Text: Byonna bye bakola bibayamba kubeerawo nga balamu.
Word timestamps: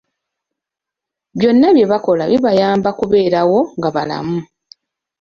Byonna 1.37 1.67
bye 1.75 1.85
bakola 1.91 2.23
bibayamba 2.31 2.89
kubeerawo 2.99 3.59
nga 3.77 3.89
balamu. 3.95 4.39